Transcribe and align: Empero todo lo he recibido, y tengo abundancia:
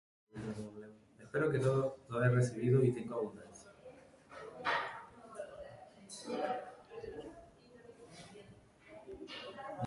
Empero 1.23 1.47
todo 1.65 1.83
lo 2.09 2.15
he 2.25 2.29
recibido, 2.29 2.83
y 2.83 2.89
tengo 2.91 3.13
abundancia: 3.19 3.69